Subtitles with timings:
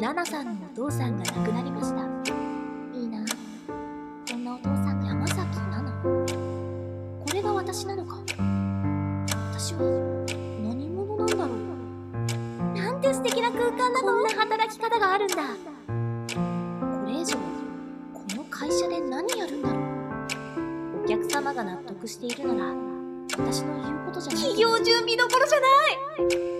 [0.00, 1.96] ナナさんのお父さんが亡くなりました。
[2.98, 3.22] いいな。
[4.30, 5.38] こんなお父さん山崎
[5.70, 6.26] ナナこ
[7.34, 8.16] れが私なのか？
[9.52, 9.80] 私は
[10.62, 11.58] 何者なんだろう？
[12.74, 14.08] なんて素敵な空間なの？
[14.08, 15.34] こんな働き方があるんだ。
[15.36, 15.42] こ
[17.06, 17.36] れ以上
[18.14, 21.04] この会社で何やるんだろう？
[21.04, 22.72] お客様が納得しているなら
[23.36, 24.42] 私の言うことじゃない。
[24.44, 26.59] 企業中見どころじゃない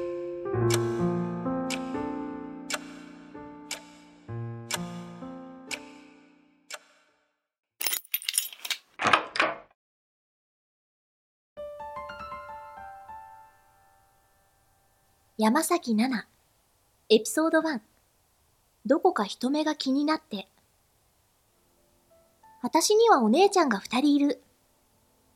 [15.42, 16.26] 山崎奈々
[17.08, 17.80] エピソード1
[18.84, 20.48] どこか人目が気になって。
[22.62, 24.42] 私にはお姉ちゃんが二人いる。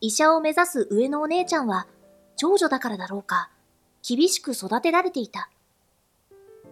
[0.01, 1.87] 医者を目指す上のお姉ちゃんは
[2.35, 3.49] 長女だからだろうか。
[4.07, 5.49] 厳しく育てられていた。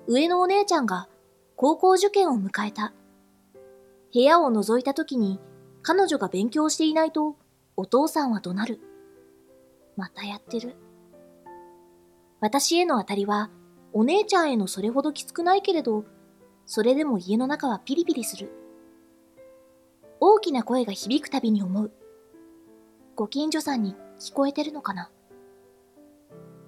[0.05, 1.07] 上のお姉ちゃんが
[1.55, 2.93] 高校受験を迎えた。
[4.13, 5.39] 部屋を覗いた時に
[5.81, 7.35] 彼女が勉強していないと
[7.77, 8.79] お父さんは怒鳴る。
[9.97, 10.75] またやってる。
[12.43, 13.49] 私への当たりは、
[13.93, 16.03] お姉ちゃんへのそれほどきつくないけれど、
[16.65, 18.51] それでも家の中はピリピリする。
[20.19, 21.91] 大きな声が響くたびに思う。
[23.15, 25.09] ご近所さんに聞こえてるのかな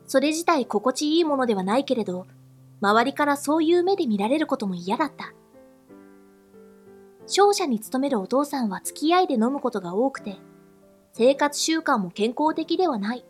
[0.07, 2.25] それ自体心地いいものではないけれど、
[2.79, 5.33] 周りからそういう目で見られることも嫌だった。
[7.27, 10.37] 商社に勤めるお父さんは付き合いで飲むことが多くて、
[11.11, 13.25] 生活習慣も健康的ではない。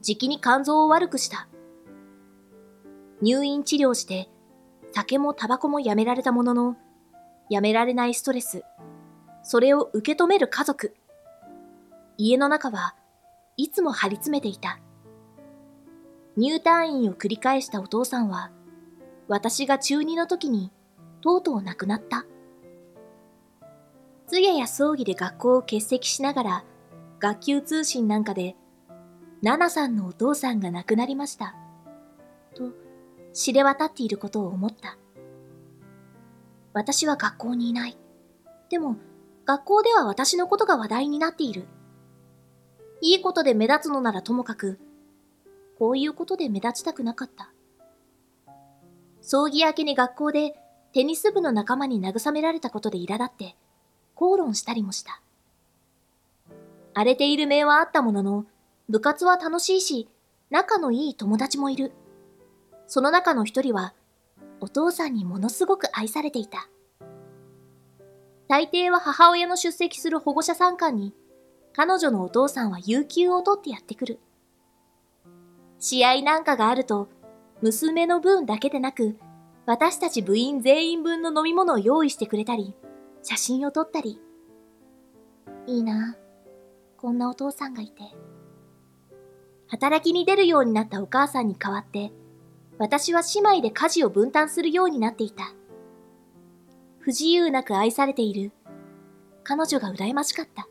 [0.00, 1.48] じきに肝臓を悪くした。
[3.20, 4.28] 入院治療して、
[4.92, 6.76] 酒もタバコもやめられたものの、
[7.50, 8.62] やめられないストレス、
[9.42, 10.94] それを受け止める家族。
[12.16, 12.94] 家の中は
[13.56, 14.80] いつも張り詰めていた。
[16.36, 18.52] 入退院を繰り返したお父さんは、
[19.26, 20.72] 私が中2の時に
[21.20, 22.24] とうとう亡くなった。
[24.28, 26.64] 通夜や葬儀で学校を欠席しながら、
[27.18, 28.54] 学級通信なんかで
[29.40, 31.54] ナナさんのお父さんが亡くなりました。
[32.56, 32.72] と、
[33.32, 34.98] 知れ渡っていることを思った。
[36.72, 37.96] 私は学校にいない。
[38.68, 38.96] でも、
[39.44, 41.66] 学校では私のことが話題になっている。
[43.00, 44.80] いいことで目立つのならともかく、
[45.78, 47.52] こういうことで目立ちたくなかった。
[49.20, 50.54] 葬儀明けに学校で
[50.92, 53.56] テニス部の仲間に慰められたことで苛立って、
[54.16, 55.22] 口論したりもした。
[56.92, 58.44] 荒れている面はあったものの、
[58.88, 60.08] 部活は楽しいし、
[60.50, 61.92] 仲のいい友達もいる。
[62.86, 63.94] その中の一人は、
[64.60, 66.70] お父さんにものすごく愛されていた。
[68.48, 71.14] 大抵は母親の出席する保護者参観に、
[71.74, 74.20] 彼女のお父さんは有給を取ってやってくる。
[75.78, 77.08] 試合なんかがあると、
[77.60, 79.18] 娘の分だけでなく、
[79.66, 82.74] 私たち部員全員分の飲み物を用意してくれたり、
[83.22, 84.18] 写真を撮ったり。
[85.66, 86.16] いいな、
[86.96, 88.02] こんなお父さんがいて。
[89.68, 92.10] 働きに出るようになったお母さんに代わって、
[92.78, 95.52] 私は姉妹で家事を分担するようになっていた。
[97.00, 98.52] 不自由なく愛されている。
[99.44, 100.68] 彼女が羨ましかった。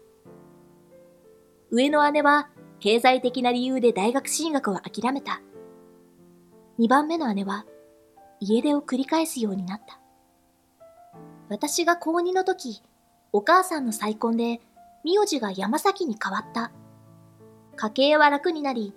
[1.72, 2.50] 上の姉は
[2.80, 5.42] 経済的な理由で大学進学を諦めた。
[6.78, 7.66] 二番目の姉は
[8.40, 10.00] 家出を繰り返すようになった。
[11.50, 12.82] 私が高2の時、
[13.34, 14.62] お母さんの再婚で
[15.04, 16.72] 名字が山崎に変わった。
[17.78, 18.94] 家計は楽になり、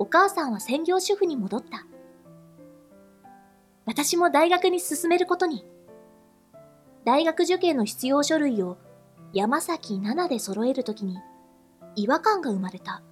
[0.00, 1.86] お母さんは専業主婦に戻った。
[3.86, 5.64] 私も大学に進めることに。
[7.04, 8.76] 大学受験の必要書類を
[9.32, 11.18] 山崎奈々で揃えるときに
[11.94, 13.02] 違和感が生まれた。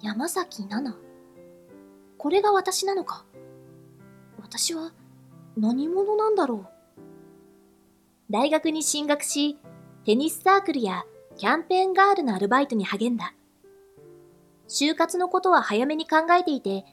[0.00, 0.96] 山崎奈々
[2.16, 3.26] これが私なのか？
[4.40, 4.92] 私は
[5.58, 7.02] 何者なんだろう？
[8.30, 9.58] 大学に進学し、
[10.06, 11.04] テニスサークルや
[11.36, 13.34] キャンペーンガールのアルバイトに励んだ。
[14.70, 16.84] 就活のことは早めに考えていて、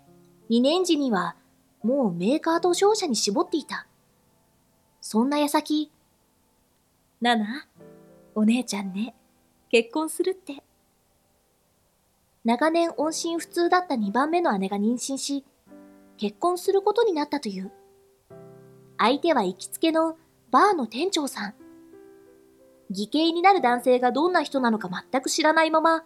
[0.49, 1.35] 2年時には
[1.83, 3.87] もうメーカーと商社に絞っていた。
[4.99, 5.91] そんな矢先、
[7.21, 7.67] ナナ、
[8.33, 9.13] お姉ちゃんね、
[9.69, 10.63] 結婚するって。
[12.43, 15.45] 長年音信不通だった2番目の姉が妊娠し、
[16.17, 17.71] 結婚することになったという。
[18.97, 20.17] 相手は行きつけの
[20.49, 21.53] バーの店長さん。
[22.89, 26.05] 義兄になる男性がどんな人なのか全く知らないまま、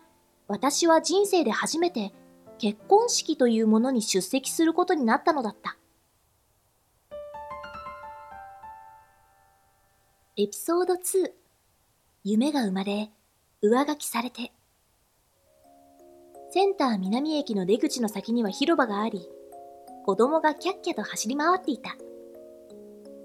[0.52, 2.12] 私は人生で初めて
[2.60, 5.78] 結婚式というものに出席することになったのだった。
[10.36, 11.32] エピソード2
[12.26, 13.12] 夢が生まれ、
[13.62, 14.52] 上書きされて。
[16.50, 19.30] センター南駅の出口の先には広場があり、
[20.06, 21.96] 子供がキャッキャと走り回っていた。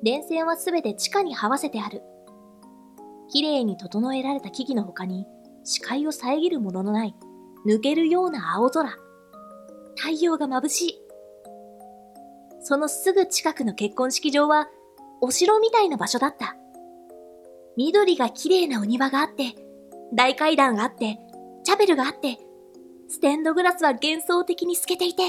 [0.04, 2.02] 電線はすべて地下に這わせてある。
[3.28, 5.26] 綺麗に整えられた木々の他に
[5.66, 7.14] 視界を遮るもののない
[7.66, 8.88] 抜けるような青空。
[9.96, 11.02] 太陽が眩しい。
[12.62, 14.68] そのすぐ近くの結婚式場は
[15.20, 16.56] お城みたいな場所だった。
[17.76, 19.54] 緑が綺麗なお庭があって、
[20.14, 21.18] 大階段があって、
[21.64, 22.38] チャペルがあって、
[23.08, 25.22] ステンドグラスは幻想的に透けていて、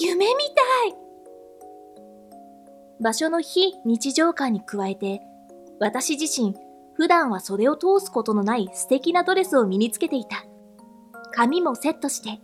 [0.00, 0.44] 夢み
[0.88, 1.08] たい
[3.00, 5.20] 場所の非日常感に加えて、
[5.78, 6.54] 私自身、
[6.98, 10.44] 普段は袖を通すことのない素敵なドレスを身につけていた。
[11.32, 12.40] 髪もセットして、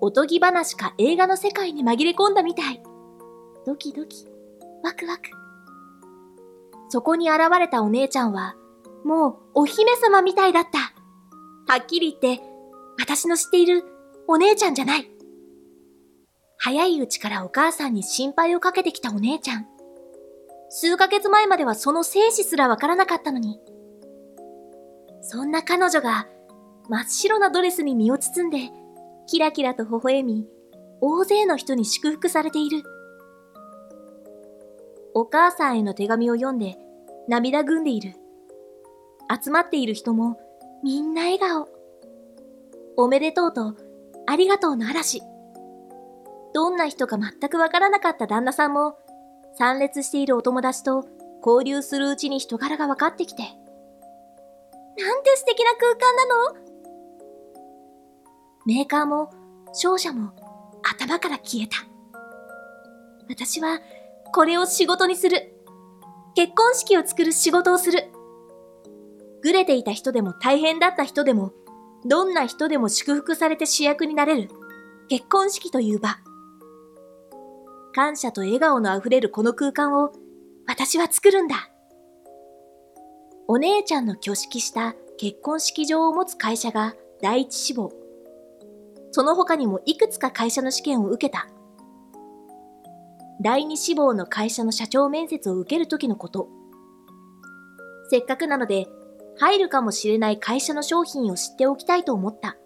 [0.00, 2.82] おとぎ話か映画の世界に紛れ込んだみたい。
[3.66, 4.26] ドキドキ、
[4.82, 5.24] ワクワク。
[6.88, 8.56] そこに現れたお姉ちゃんは、
[9.04, 10.78] もうお姫様みたいだった。
[11.70, 12.42] はっきり言って、
[12.98, 13.84] 私の知っている
[14.26, 15.10] お姉ちゃんじゃない。
[16.56, 19.73] 早いうちからお母さんに心配をかけてきたお姉ちゃん。
[20.68, 23.60] 数ヶ月前まではその生死すらわからなかったのに。
[25.20, 26.28] そんな彼女が
[26.88, 28.70] 真っ白なドレスに身を包んで
[29.26, 30.46] キラキラと微笑み、
[31.00, 32.82] 大勢の人に祝福されている。
[35.14, 36.76] お母さんへの手紙を読んで
[37.28, 38.14] 涙ぐんでいる。
[39.42, 40.36] 集まっている人も
[40.82, 41.68] みんな笑顔。
[42.96, 43.74] おめでとうと
[44.26, 45.22] ありがとうの嵐。
[46.52, 48.96] どんな人か全くわからなかった旦那さんも
[49.56, 51.06] 参列しているお友達と
[51.44, 53.42] 交流するうちに人柄が分かってきて。
[53.42, 56.64] なんて素敵な空間なの？
[58.66, 59.30] メーカーも
[59.72, 60.32] 商社も
[60.82, 61.76] 頭から消えた。
[63.28, 63.80] 私は
[64.32, 65.50] これを仕事にする。
[66.34, 68.08] 結婚式を作る仕事をする。
[69.42, 71.52] ぐれていた人でも大変だった人でも、
[72.06, 74.50] どんな人でも祝福されて主役になれる
[75.08, 76.16] 結婚式という場。
[77.94, 80.10] 感謝と笑顔のあふれるこの空間を
[80.66, 81.70] 私は作るんだ。
[83.46, 87.92] お姉ちゃんの挙式した結婚式場を持つ会社が第一志望。
[89.12, 91.46] その他にもいくつか会社の試験を受けた。
[93.40, 96.48] 第二志望の会社の社長面接を受けるときのこと。
[98.10, 98.88] せっかくなので、
[99.38, 102.56] 入るかもしれない会社の商品を知っておきたいと思った。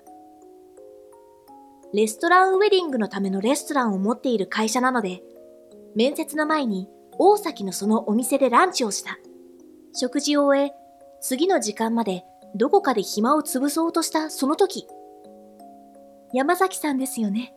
[1.94, 5.22] レストランウェディングのためのレストランを持っている会社なので、
[5.96, 6.88] 面接の前に
[7.18, 9.18] 大崎のそのお店でランチをした。
[9.94, 10.72] 食事を終え、
[11.22, 12.24] 次の時間まで
[12.54, 14.86] どこかで暇を潰そうとしたその時。
[16.34, 17.54] 山崎さんですよね。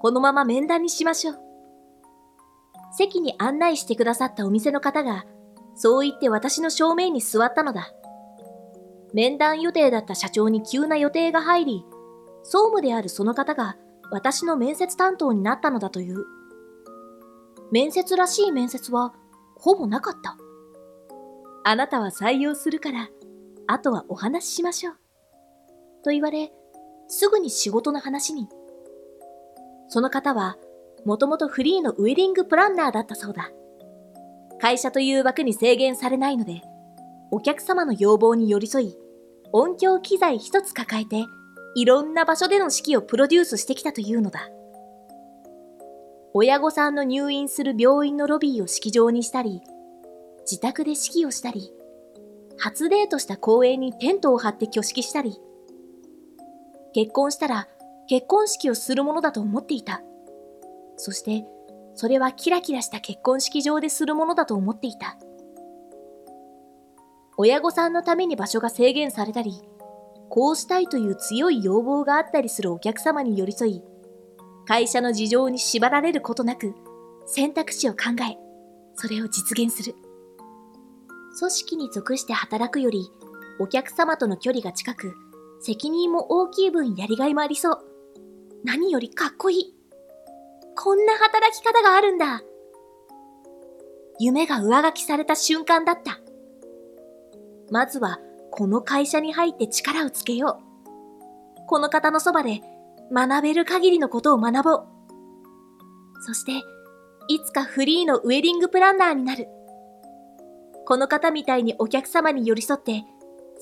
[0.00, 1.38] このまま面談にしましょう。
[2.96, 5.24] 席に案内してくださったお店の方が、
[5.76, 7.92] そう言って私の正面に座ったのだ。
[9.14, 11.84] 面談予定だった社長に急な予定が入り、
[12.42, 13.76] 総務であるその方が
[14.10, 16.24] 私の面接担当になったのだという。
[17.70, 19.14] 面接らしい面接は
[19.56, 20.36] ほぼなかった。
[21.64, 23.08] あなたは採用するから、
[23.66, 24.94] あとはお話ししましょう。
[26.02, 26.50] と言われ、
[27.08, 28.48] すぐに仕事の話に。
[29.88, 30.56] その方は、
[31.04, 33.50] もともとフリーのウェディングプランナーだったそうだ。
[34.60, 36.62] 会社という枠に制限されないので、
[37.30, 38.96] お客様の要望に寄り添い、
[39.52, 41.24] 音響機材一つ抱えて、
[41.78, 44.48] いろんな場所での式をプロデュースしてきたというのだ。
[46.34, 49.62] 親御さんの入院する病院のロビーを式場にしたり、
[50.40, 51.72] 自宅で式をしたり、
[52.58, 55.40] 初デートした公園にテントを張って挙式したり、
[56.94, 57.68] 結婚したら
[58.08, 60.02] 結婚式をするものだと思っていた。
[60.96, 61.46] そして、
[61.94, 65.16] それはキラキラした結婚式場でするものだと思っていた。
[67.36, 69.62] 親御さんのために場所が制限されたり、
[70.30, 73.82] こうしたいという強い要望があったりするお客様に寄り添い、
[74.66, 76.74] 会社の事情に縛られることなく、
[77.26, 78.36] 選択肢を考え、
[78.94, 79.94] それを実現する。
[81.38, 83.10] 組織に属して働くより、
[83.58, 85.14] お客様との距離が近く、
[85.60, 87.78] 責任も大きい分やりがいもありそう。
[88.64, 89.74] 何よりかっこいい。
[90.76, 92.42] こんな働き方があるんだ。
[94.20, 96.20] 夢が上書きされた瞬間だった。
[97.70, 98.18] まずは、
[98.58, 101.66] この会社に入って力をつけよう。
[101.68, 102.60] この方のそばで
[103.12, 104.86] 学べる限りのことを学ぼう。
[106.26, 106.54] そして、
[107.28, 109.46] いつかフリーのウェディングプランナーになる。
[110.86, 113.04] この方みたいにお客様に寄り添って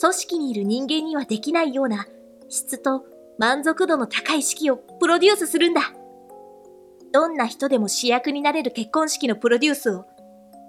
[0.01, 2.07] 組織にいる人間にはできないような
[2.49, 3.05] 質と
[3.39, 5.93] 満足度の高い式をプロデュースするんだ。
[7.13, 10.07] どんな人でも主役になれる結婚式のプロデュースを、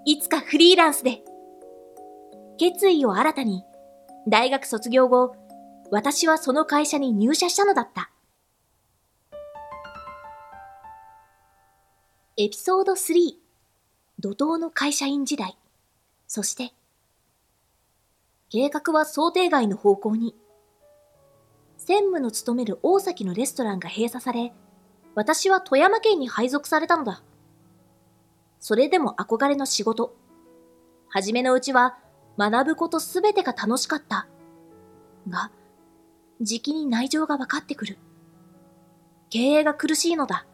[0.04, 1.22] いつかフリーランスで。
[2.58, 3.64] 決意を新たに、
[4.28, 5.34] 大学卒業後、
[5.90, 8.10] 私はその会社に入社したのだった。
[12.36, 13.32] エピソード3
[14.20, 15.56] 怒涛の会社員時代、
[16.26, 16.74] そして、
[18.50, 20.36] 計画は想定外の方向に。
[21.78, 24.52] 専務の勤める大崎のレストランが閉鎖され、
[25.14, 27.22] 私は富山県に配属されたのだ。
[28.60, 30.14] それでも憧れの仕事。
[31.08, 31.98] はじめのうちは
[32.38, 34.28] 学ぶことすべてが楽しかった。
[35.28, 35.50] が、
[36.40, 37.98] じきに内情が分かってくる。
[39.28, 40.46] 経営が苦しいのだ。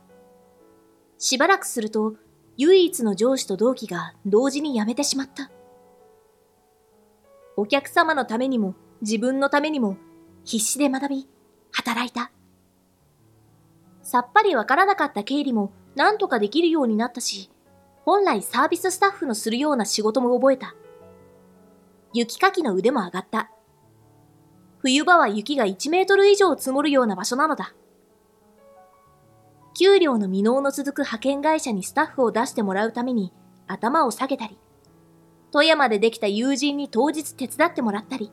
[1.19, 2.15] しばらくすると、
[2.57, 5.51] 唯一の上司と同期が同時に辞めてしまった。
[7.57, 9.97] お客様のためにも自分のためにも
[10.45, 11.29] 必死で学び、
[11.71, 12.31] 働いた。
[14.03, 17.51] さっぱりわからなかった経理も何とかできるようになったし、
[18.05, 20.75] 本来サービススタッフのするような仕事も覚えた。
[22.17, 23.51] 雪かきの腕も上がった。
[24.79, 27.75] 冬場は雪が1メートル以上積もるような場所なのだ。
[29.77, 33.33] 給料の未納の続く派遣会社にスタッフを出してもらうために
[33.67, 34.57] 頭を下げたり、
[35.51, 38.31] 富山でできた友人に当日手伝ってもらったり、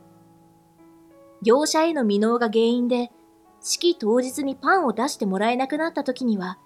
[1.41, 3.11] 業者への未納が原因で、
[3.61, 6.59] 式当日にパンを出してもらえなくなった時には、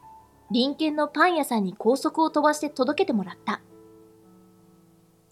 [0.53, 3.61] 隣県のパン屋さんに高速を飛ばして届けてもらった。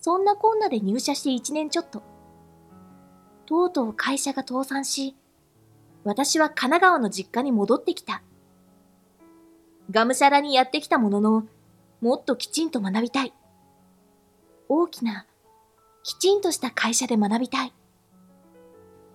[0.05, 2.03] そんなこんなで入社して1年ちょっと。
[3.45, 5.15] とうとう会社が倒産し、
[6.03, 8.21] 私は神奈川の実家に戻ってきた。
[9.89, 11.43] がむしゃらにやってきたものの、
[12.01, 13.33] もっときちんと学びたい。
[14.67, 15.25] 大きな、
[16.03, 17.71] きちんとした会社で学びたい。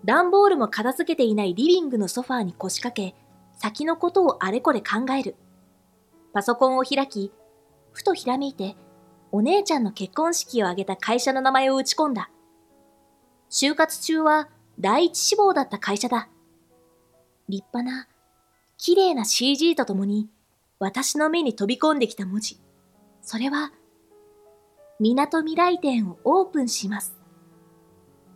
[0.07, 3.15] 段ボールも片付けていないリビングのソファーに腰掛け、
[3.59, 5.37] 先のことをあれこれ考える。
[6.33, 7.31] パソコンを開き、
[7.93, 8.75] ふとひらめいて、
[9.31, 12.31] お姉ちゃんの結婚式を挙げた会社の名前を打ち込んだ。
[13.51, 16.29] 就活中は第一志望だった会社だ。
[17.49, 18.09] 立派な、
[18.77, 20.29] 綺麗な CG とともに、
[20.79, 22.61] 私の目に飛び込んできた文字。
[23.23, 23.73] それは、
[25.01, 27.17] 港未来店をオープンします。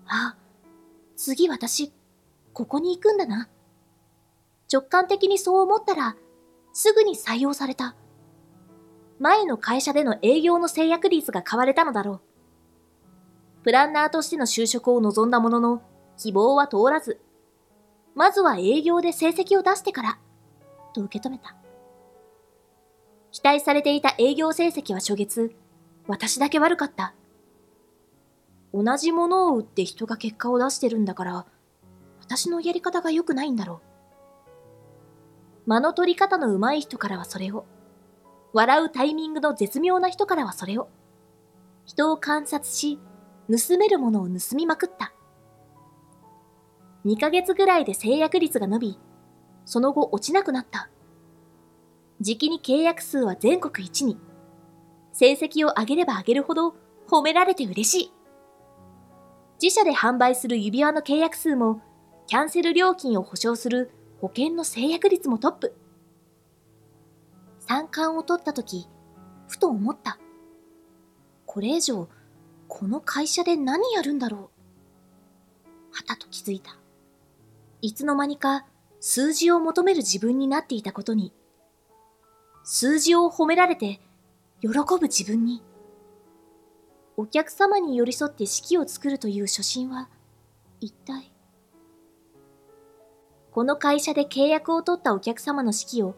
[0.07, 0.37] あ、
[1.17, 1.93] 次私、
[2.53, 3.49] ここに行くんだな。
[4.73, 6.17] 直感的にそう思ったら、
[6.73, 7.95] すぐに採用された。
[9.23, 12.21] 前の会社での営業の制約率が買われたのだろう。
[13.63, 15.83] プランナーとしての就職を望んだものの、
[16.19, 17.21] 希望は通らず、
[18.17, 20.19] まずは営業で成績を出してから、
[20.93, 21.55] と受け止めた。
[23.31, 25.55] 期待されていた営業成績は初月、
[26.09, 27.15] 私だけ悪かった。
[28.75, 31.47] 同じものを売って人が結果を出してるんだから、
[32.21, 33.83] 私のやり方が良くないんだろ
[35.65, 35.71] う。
[35.71, 37.67] 間の取り方の上手い人からはそれを、
[38.53, 40.89] 笑うタイミングの絶妙な人からはそれを、
[41.85, 42.99] 人を観察し、
[43.51, 45.13] 盗めるものを盗みまくった。
[47.05, 48.99] 2ヶ月ぐらいで制約率が伸び、
[49.65, 50.91] その後落ちなくなった。
[52.21, 54.19] 時期に契約数は全国一に。
[55.13, 56.75] 成績を上げれば上げるほど
[57.09, 58.13] 褒められて嬉しい。
[59.61, 61.81] 自社で販売する指輪の契約数も、
[62.27, 63.91] キャンセル料金を保証する
[64.21, 65.82] 保険の制約率もトップ。
[67.73, 68.87] 三冠を取った時、
[69.49, 70.19] ふと思った。
[71.47, 72.07] これ以上、
[72.69, 74.51] この会社で何やるんだろ
[75.65, 75.71] う。
[75.91, 76.77] はたと気づいた。
[77.81, 78.67] いつの間にか
[79.01, 81.33] 数字を求める自分になっていたことに
[82.63, 84.01] 数字を褒められて
[84.61, 85.63] 喜ぶ自分に。
[87.17, 90.11] お客様に寄り添って式を作るという初心は
[90.79, 91.33] 一体。
[93.51, 96.15] この会社で契約を取ったお客様の式を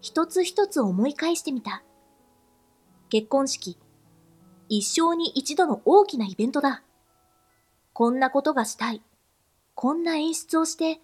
[0.00, 1.82] 一つ一つ思い返してみた。
[3.08, 3.78] 結婚式。
[4.68, 6.82] 一生に一度の大きなイベントだ。
[7.92, 9.02] こんなことがしたい。
[9.74, 11.00] こんな演出をして、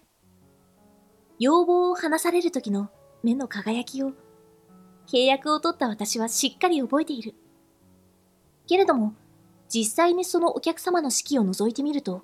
[1.39, 2.89] 要望を話される時の
[3.23, 4.13] 目の輝きを
[5.07, 7.35] 契約を取った私はしっかり覚えている。
[8.67, 9.13] けれども、
[9.67, 12.21] 実際にそのお客様の式を覗いてみると、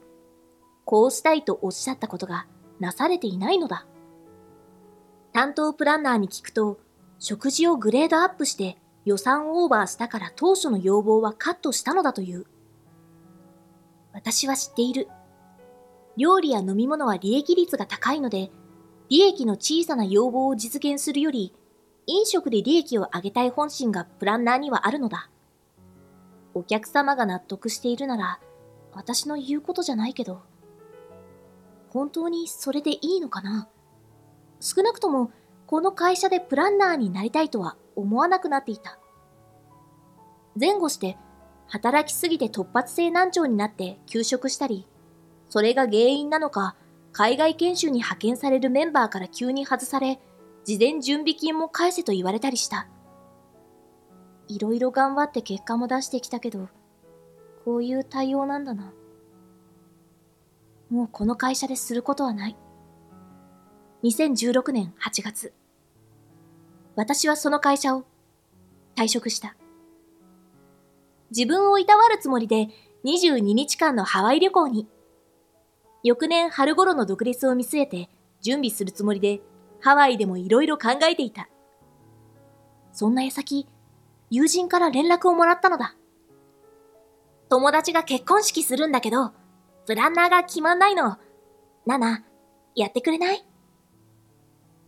[0.86, 2.48] こうしたいとおっしゃったことが
[2.80, 3.86] なされていないのだ。
[5.34, 6.80] 担当プランナーに聞くと、
[7.20, 12.46] 食事をグレードアップして予算オーバーしたから当初の要望はカットしたのだという。
[14.14, 15.08] 私は知っている。
[16.18, 18.52] 料理や飲み物は利益率が高いので、
[19.10, 21.54] 利益の小さな要望を実現するより、
[22.08, 25.30] 飲食で利益を上げたい本心がプランナーにはあるのだ。
[26.54, 28.40] お客様が納得しているなら、
[28.94, 30.42] 私の言うことじゃないけど、
[31.90, 33.70] 本当にそれでいいのかな？
[34.62, 35.32] 少なくとも、
[35.66, 39.00] この会社でプランナーになりたいとは思わなくなっていた。
[40.58, 41.18] 前後して、
[41.68, 44.88] 働きすぎて突発性難聴になって休職したり、
[45.50, 46.76] それが原因なのか、
[47.12, 50.20] 海外研修に派遣されるメンバーから急に外され、
[50.64, 52.88] 事前準備金も返せと言われたりした。
[54.48, 56.70] いろいろ頑張って結果も出してきたけど、
[57.66, 58.94] こういう対応なんだな。
[60.90, 62.58] もうこの会社ですることはない。
[64.04, 65.54] 2016年8月。
[66.96, 68.04] 私はその会社を
[68.96, 69.56] 退職した。
[71.30, 72.70] 自分をいたわるつもりで
[73.06, 74.88] 22日間のハワイ旅行に。
[76.04, 78.10] 翌年春頃の独立を見据えて
[78.42, 79.40] 準備するつもりで
[79.82, 81.48] ハワイでもいろいろ考えていた。
[82.94, 83.68] そんな矢先、
[84.32, 85.96] 友人から連絡をもらったのだ。
[87.50, 89.32] 友達が結婚式するんだけど、
[89.86, 91.18] プランナーが決まんないの。
[91.86, 92.24] ナナ、
[92.74, 93.46] やってくれない？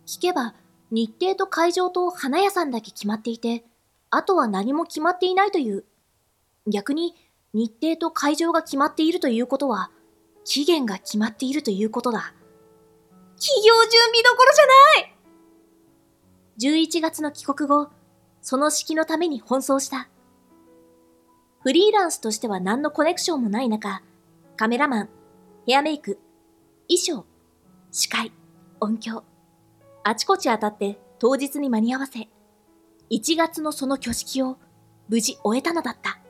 [0.06, 0.54] 聞けば、
[0.90, 3.64] 日程と会場と花屋さんだけ決まっていて、
[4.10, 5.84] あとは何も決まっていないという。
[6.66, 7.14] 逆に、
[7.52, 9.90] 日程と会場が決まっているということは、
[10.44, 12.34] 期限が決まっているということだ。
[13.38, 15.14] 企業準備どころじゃない
[16.58, 17.88] 11月の帰国後、
[18.40, 20.08] その式のために奔走した。
[21.62, 24.02] フリーランスとしては何のコネクションもない中、
[24.56, 25.08] カメラマン、
[25.66, 26.18] ヘアメイク、
[26.88, 27.26] 衣装、
[27.90, 28.32] 司会、
[28.80, 29.24] 音響、
[30.06, 32.28] あちこち当たって当日に間に合わせ、
[33.10, 34.58] 1月のその挙式を
[35.08, 36.20] 無事終えたのだった。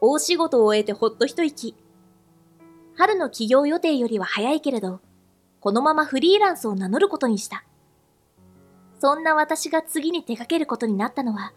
[0.00, 1.74] 大仕事を終えてほっと一息。
[2.96, 5.00] 春の起業予定よりは早いけれど、
[5.58, 7.64] このままフリーランスを名乗ることにした。
[9.00, 11.52] そんな私が次に手掛けることになったのは、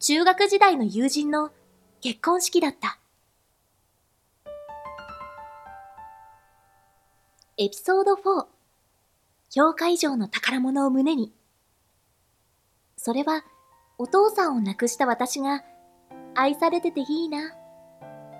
[0.00, 1.52] 中学時代の友人の
[2.00, 2.98] 結婚式だった。
[7.56, 8.53] エピソード4
[9.56, 11.32] 評価以上の宝物を胸に。
[12.96, 13.44] それは、
[13.98, 15.62] お父さんを亡くした私が、
[16.34, 17.52] 愛されてていいな、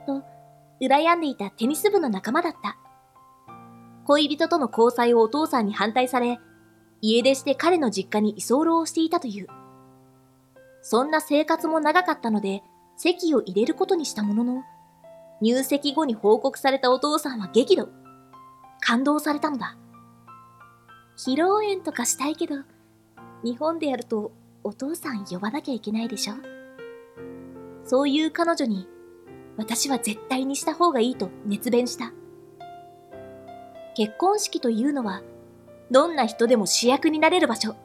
[0.09, 0.25] と、
[0.83, 2.76] 羨んでいたテニス部の仲間だった。
[4.06, 6.40] 恋人との交際をお父さんに反対され、
[7.00, 9.47] 家出して彼の実家に居候をしていたという。
[10.83, 12.64] そんな生活も長かったので、
[12.96, 14.64] 籍を入れることにしたものの、
[15.40, 17.88] 入籍後に報告されたお父さんは激怒。
[18.81, 19.77] 感動されたのだ。
[21.16, 22.57] 披露宴とかしたいけど、
[23.42, 26.35] 日本でやるとお父さん呼ばなきゃいけないでしょ？
[27.85, 28.88] そういう彼女に、
[29.57, 32.12] 私は絶対にした方がいいと熱弁した。
[33.94, 35.22] 結婚式というのは、
[35.90, 37.77] どんな人でも主役になれる場所。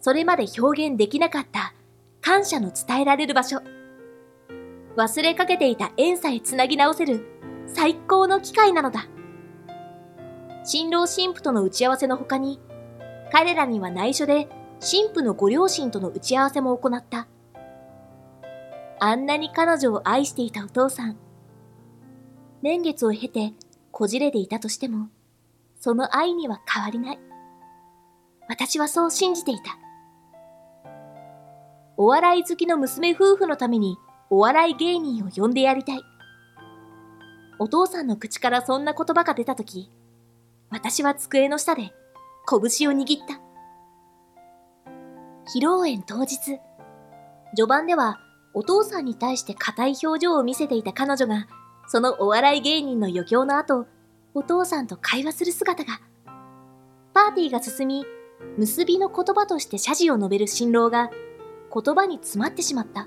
[0.00, 1.72] それまで表現できなかった
[2.20, 3.62] 感謝の伝えられる場所。
[4.96, 7.24] 忘れかけていた縁さえつなぎ直せる
[7.66, 9.06] 最高の機会なのだ。
[10.64, 12.58] 新郎新婦との打ち合わせの他に、
[13.30, 14.48] 彼らには内緒で
[14.80, 17.28] 新婦のご両親との打ち合わせも行った。
[18.98, 21.18] あんなに彼女を愛していたお父さん。
[22.62, 23.52] 年月を経て
[23.92, 25.08] こじれていたとしても、
[25.78, 27.18] その愛には変わりない。
[28.48, 29.78] 私はそう信じていた。
[31.98, 33.98] お笑い好きの娘夫婦のために
[34.30, 36.00] お笑い芸人を呼んでやりたい。
[37.58, 39.90] お父さんの口からそんな言葉が出たとき、
[40.74, 41.92] 私は机の下で
[42.50, 43.40] 拳を握った。
[45.56, 46.36] 披露宴当日、
[47.54, 48.18] 序盤では
[48.54, 51.46] お父さんに対して硬い表情を見せていた彼女が、
[51.86, 53.86] そのお笑い芸人の余興の後、
[54.34, 56.00] お父さんと会話する姿が。
[57.12, 58.04] パーティーが進み、
[58.58, 61.08] 結びの言葉として謝辞を述べる新郎が、
[61.72, 63.06] 言葉に詰まってしまった。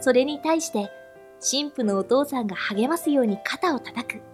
[0.00, 0.90] それに対して、
[1.42, 4.31] 神父のお父さんが励ますように肩を叩く。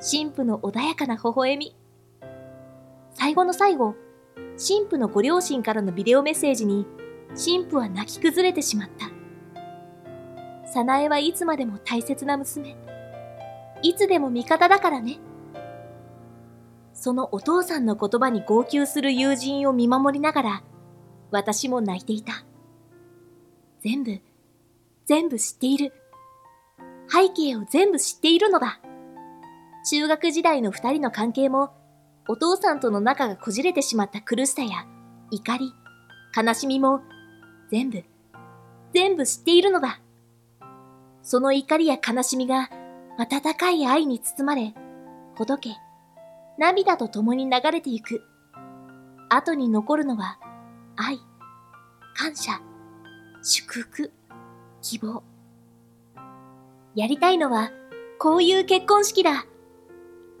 [0.00, 1.76] 神父の穏やかな微笑み。
[3.14, 3.96] 最後の最後、
[4.36, 6.86] 神父のご両親からのビデオメッセージに、
[7.30, 9.10] 神父は泣き崩れてしまった。
[10.72, 12.76] 早苗はいつまでも大切な娘。
[13.82, 15.18] いつでも味方だからね。
[16.92, 20.62] そのお父さんの言葉に号泣する友人を見守りながら、
[21.30, 22.44] 私も泣いていた。
[23.80, 24.20] 全部、
[25.06, 25.92] 全部知っている。
[27.08, 28.80] 背景を全部知っているのだ。
[29.90, 31.72] 中学時代の二人の関係も
[32.28, 34.86] お父さんとの仲がこじれてしまった苦しさや
[35.30, 35.72] 怒り、
[36.36, 37.00] 悲しみも
[37.70, 38.04] 全部、
[38.92, 40.02] 全部知っているのだ。
[41.22, 42.68] その怒りや悲しみが
[43.16, 44.74] 温かい愛に包まれ、
[45.36, 45.70] ほどけ、
[46.58, 48.22] 涙と共に流れてゆく。
[49.30, 50.38] 後に残るのは
[50.96, 51.18] 愛、
[52.14, 52.60] 感謝、
[53.42, 54.12] 祝福、
[54.82, 55.22] 希望。
[56.94, 57.70] やりたいのは
[58.18, 59.46] こういう結婚式だ。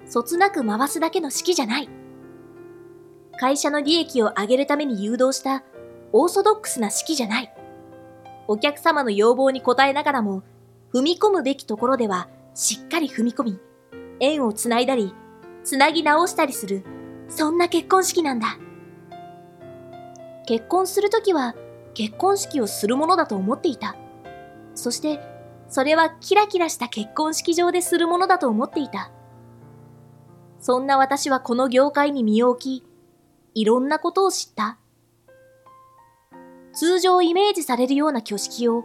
[0.08, 1.88] そつなく回すだけの式じゃない。
[3.38, 5.62] 会社の利益を上げるために誘導した
[6.12, 7.54] オーソドックスな式じゃない。
[8.48, 10.42] お客様の要望に応えながらも、
[10.92, 13.60] 踏み込むべきところではしっかり踏み込み、
[14.20, 15.14] 縁をつないだり、
[15.62, 16.82] つなぎ直したりする、
[17.28, 18.58] そんな結婚式なんだ。
[20.46, 21.54] 結婚するときは
[21.92, 23.96] 結婚式をするものだと思っていた。
[24.74, 25.20] そして、
[25.68, 29.12] それはキラキラした結婚式場でするものだと思っていた。
[30.60, 32.86] そんな私はこの業界に身を置き、
[33.54, 34.78] いろんなことを知った。
[36.72, 38.84] 通常イメージされるような挙式を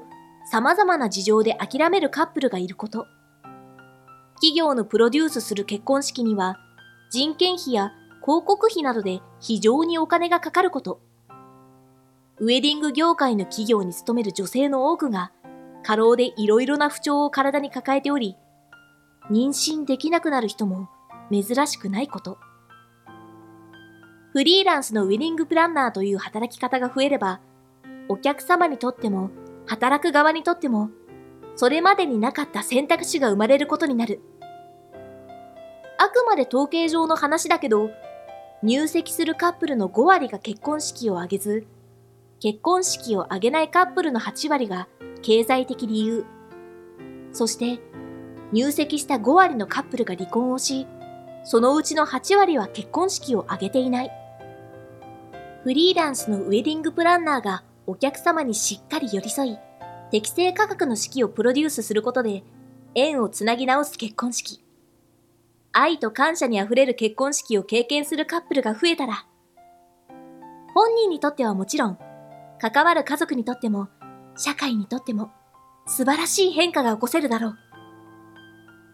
[0.51, 3.05] 様々な事情で諦めるカップルがいること。
[4.35, 6.57] 企業のプロデュースする結婚式には
[7.11, 10.99] 人件費や広告費などで非常にお金がかかること。
[12.39, 15.31] ウェディング業界の企業に勤める女性の多くが
[15.83, 18.37] 過労でいろいろな不調を体に抱えており、
[19.29, 20.89] 妊娠できなくなる人も
[21.31, 22.37] 珍しくないこと。
[24.33, 27.39] フリーランスのウェディングプランナーという働き方が増えれば、
[28.09, 29.29] お客様にとっても、
[29.65, 30.89] 働く側にとっても、
[31.55, 34.21] それまでになかった選択肢が生まれることになる。
[35.99, 37.91] あくまで統計上の話だけど、
[38.63, 41.67] 入籍するカップルの5割が結婚式を挙げず、
[42.39, 44.87] 結婚式を挙げないカップルの8割が
[45.21, 46.25] 経済的理由。
[47.31, 47.81] そして、
[48.51, 50.87] 入籍した5割のカップルが離婚をし、
[51.43, 54.11] そのうちの8割は結婚式を挙げていない。
[55.63, 59.57] フリーランスのウェディングプランナーがお客様にしっかり寄り添い、
[60.11, 62.43] 適正価格の式をプロデュースすることで、
[62.95, 64.63] 縁をつなぎ直す結婚式。
[65.71, 69.25] 愛と感謝にあふれる結婚式を経験するカップルが増えたら、
[70.73, 71.97] 本人にとってはもちろん、
[72.59, 73.89] 関わる家族にとっても、
[74.35, 75.31] 社会にとっても、
[75.85, 77.57] 素晴らしい変化が起こせるだろう。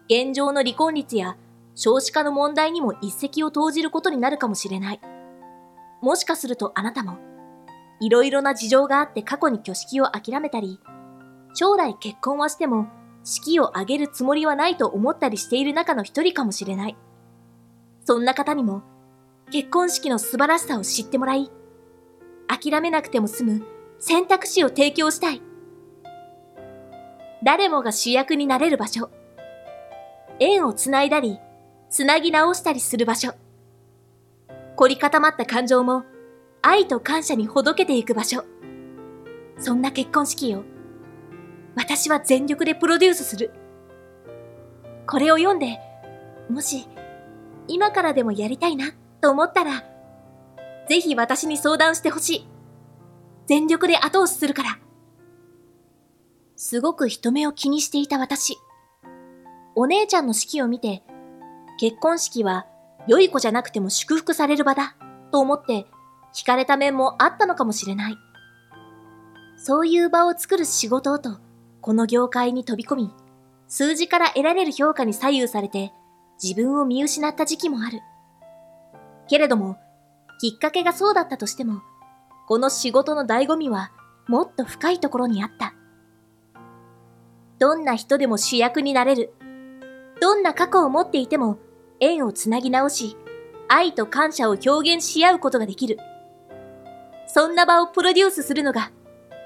[0.07, 1.38] 現状の離婚率や
[1.82, 5.02] 少子化の問題にも一石を投じることになるかもしれない。
[6.02, 7.18] もしかするとあなたも、
[8.02, 10.82] いろいろな事情があって過去に挙式を諦めたり、
[11.54, 12.88] 将来結婚はしても
[13.24, 16.98] 式を挙げるつもりはないと思ったりしている中の一人かもしれない。
[18.04, 18.84] そんな方にも
[19.50, 21.50] 結婚式の素晴らしさを知ってもらい、
[22.50, 23.65] 諦めなくても済む
[24.00, 25.42] 選択肢を提供したい。
[27.42, 29.10] 誰もが主役になれる場所。
[30.42, 31.39] 縁をつないだり、
[31.89, 33.34] つなぎ直したりする場所。
[34.75, 36.04] 凝り固まった感情も
[36.62, 38.43] 愛と感謝にほどけていく場所。
[39.58, 40.63] そんな結婚式を
[41.75, 43.52] 私は全力でプロデュースする。
[45.08, 45.80] これを読んで、
[46.49, 46.88] もし
[47.67, 49.84] 今からでもやりたいなと思ったら、
[50.88, 52.47] ぜひ私に相談してほしい。
[53.47, 54.80] 全力で後押しするから。
[56.56, 58.58] すごく人目を気にしていた私。
[59.75, 61.04] お姉ちゃんの式を見て、
[61.80, 62.65] 結婚式は
[63.08, 64.98] 良い子じゃなくても祝福される場だ
[65.32, 65.88] と思って
[66.36, 68.18] 惹かれた面もあったのかもしれない。
[69.56, 71.39] そういう場を作る仕事をと、
[71.80, 73.12] この業界に飛び込み、
[73.70, 75.94] 数字から得られる評価に左右されて
[76.44, 78.02] 自分を見失った時期もある。
[79.30, 79.78] けれども、
[80.42, 81.82] きっかけがそうだったとしても、
[82.46, 83.92] この仕事の醍醐味は
[84.28, 85.74] もっと深いところにあった。
[87.58, 89.34] どんな人でも主役になれる。
[90.20, 91.58] どんな過去を持っていても
[91.99, 93.17] 縁をつなぎ直し、
[93.67, 95.97] 愛と感謝を表現し合うことができる。
[97.27, 98.91] そんな場をプロデュースするのが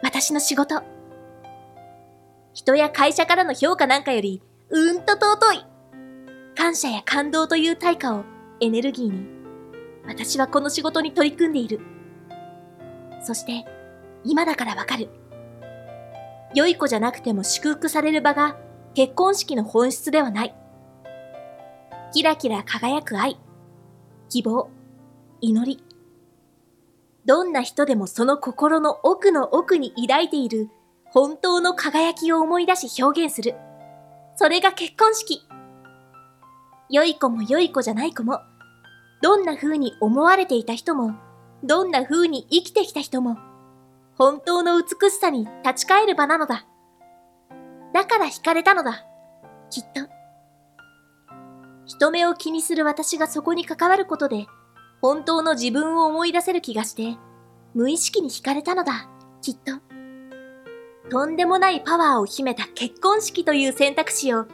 [0.01, 0.81] 私の仕事。
[2.53, 5.65] 人や会社からの評価なんかよりうんと尊い。
[6.55, 8.23] 感謝や感動という対価を
[8.61, 9.27] エネルギーに
[10.07, 11.79] 私はこの仕事に取り組んでいる。
[13.21, 13.65] そして、
[14.23, 15.09] 今だからわかる。
[16.53, 18.57] 良い子じゃなくても祝福される場が
[18.93, 20.55] 結婚式の本質ではない。
[22.13, 23.39] キラキラ輝く愛、
[24.29, 24.69] 希望、
[25.41, 25.83] 祈り。
[27.25, 30.69] どんな人でもその心の奥の奥に抱いている
[31.09, 33.55] 本当の輝きを思い出し表現する。
[34.35, 35.41] それが結婚式。
[36.91, 38.41] 良い子も良い子じゃない子も、
[39.23, 41.15] どんな風に思われていた人も、
[41.63, 43.39] どんな風に生きてきた人も、
[44.19, 46.67] 本当の美しさに立ち返る場なのだ。
[47.91, 49.03] だから惹かれたのだ。
[49.71, 50.22] きっと。
[51.85, 54.47] 人目を気にする私がそこに関わることで、
[55.01, 57.17] 本当の自分を思い出せる気がして、
[57.73, 59.09] 無意識に惹かれたのだ。
[59.41, 59.73] きっと。
[61.09, 64.45] とんでもないパワーを秘めた結婚式という選択肢を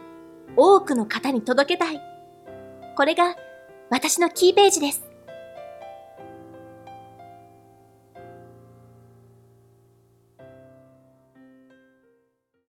[0.56, 2.00] 多くの方に届けたい。
[2.96, 3.36] これが
[3.90, 5.09] 私のキーページです。